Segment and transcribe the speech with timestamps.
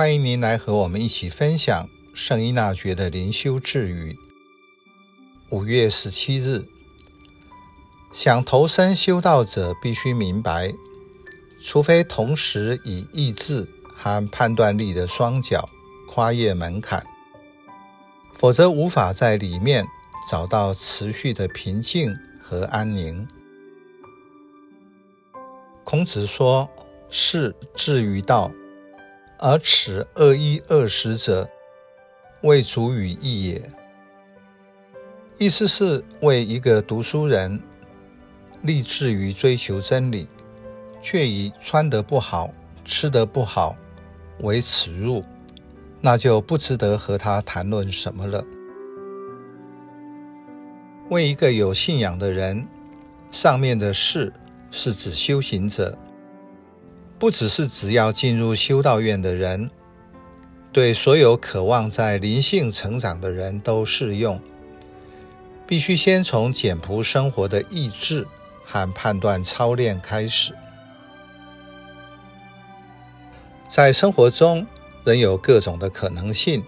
[0.00, 4.16] 欢迎您来和我们一起分享圣依纳爵的灵修智语。
[5.50, 6.64] 五月十七日，
[8.10, 10.72] 想投身修道者必须明白，
[11.62, 15.68] 除非同时以意志和判断力的双脚
[16.08, 17.04] 跨越门槛，
[18.38, 19.84] 否则无法在里面
[20.30, 23.28] 找到持续的平静和安宁。
[25.84, 26.66] 孔子说
[27.12, 28.50] ：“是至于道。”
[29.42, 31.48] 而此二一二十者，
[32.42, 33.62] 未足与义也。
[35.38, 37.58] 意思是为一个读书人
[38.60, 40.28] 立志于追求真理，
[41.00, 42.52] 却以穿得不好、
[42.84, 43.74] 吃得不好
[44.40, 45.24] 为耻辱，
[46.02, 48.44] 那就不值得和他谈论什么了。
[51.08, 52.68] 为一个有信仰的人，
[53.32, 54.30] 上面的士
[54.70, 55.96] 是指修行者。
[57.20, 59.70] 不只是只要进入修道院的人，
[60.72, 64.40] 对所有渴望在灵性成长的人都适用。
[65.66, 68.26] 必须先从简朴生活的意志
[68.64, 70.54] 和判断操练开始。
[73.68, 74.66] 在生活中，
[75.04, 76.64] 仍有各种的可能性。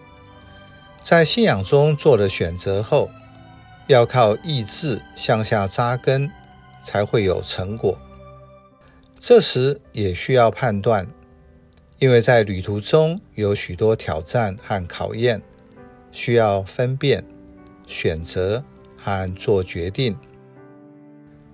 [1.00, 3.08] 在信仰中做了选择后，
[3.86, 6.30] 要靠意志向下扎根，
[6.84, 7.98] 才会有成果。
[9.24, 11.06] 这时也需要判断，
[12.00, 15.40] 因为在旅途中有许多挑战和考验，
[16.10, 17.24] 需要分辨、
[17.86, 18.64] 选择
[18.98, 20.16] 和做决定。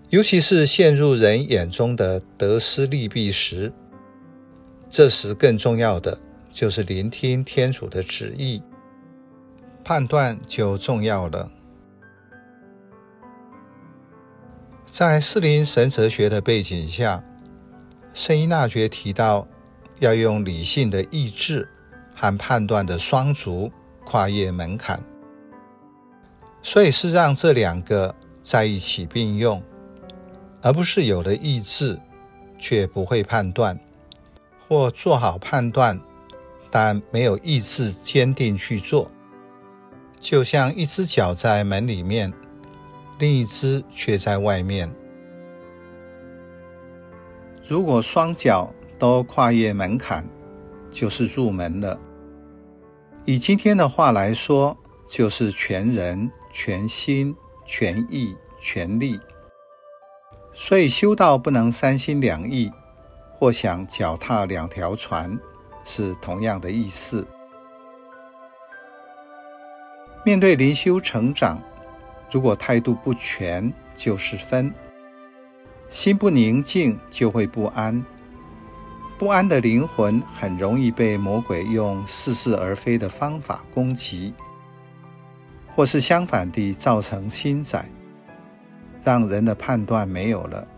[0.09, 3.71] 尤其是陷入人眼中的得失利弊时，
[4.89, 6.19] 这时更重要的
[6.51, 8.63] 就是聆听天主的旨意，
[9.85, 11.53] 判断就重要了。
[14.87, 17.23] 在四灵神哲学的背景下，
[18.19, 19.47] 圣依纳爵提到，
[20.01, 21.69] 要用理性的意志
[22.17, 23.71] 和判断的双足
[24.05, 25.01] 跨越门槛，
[26.61, 29.63] 所以是让这两个在一起并用，
[30.61, 31.97] 而不是有了意志
[32.59, 33.79] 却不会判断，
[34.67, 36.01] 或做好判断
[36.73, 39.09] 但没有意志坚定去做，
[40.19, 42.33] 就像一只脚在门里面，
[43.21, 44.93] 另一只却在外面。
[47.69, 50.27] 如果双脚都跨越门槛，
[50.91, 52.01] 就是入门了。
[53.27, 54.75] 以今天的话来说，
[55.07, 57.37] 就是全人、全心、
[57.67, 59.21] 全意、全力。
[60.55, 62.73] 所以修道不能三心两意，
[63.35, 65.39] 或想脚踏两条船，
[65.85, 67.27] 是同样的意思。
[70.25, 71.63] 面对灵修成长，
[72.31, 74.73] 如果态度不全，就是分。
[75.89, 78.05] 心不宁静，就会不安。
[79.19, 84.33] 不安的灵魂很容易被魔鬼用似是而非的方法攻击，
[85.75, 87.87] 或是相反地造成心窄，
[89.03, 90.69] 让人的判断没有了，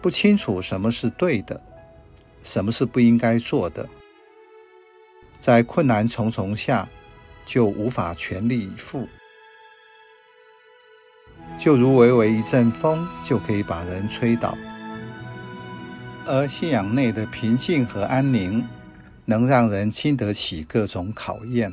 [0.00, 1.62] 不清楚什么是对的，
[2.42, 3.88] 什么是不应该做的。
[5.38, 6.88] 在困难重重下，
[7.44, 9.06] 就无法全力以赴。
[11.58, 14.54] 就如微微一阵风，就可以把人吹倒；
[16.26, 18.64] 而信仰内的平静和安宁，
[19.24, 21.72] 能让人经得起各种考验。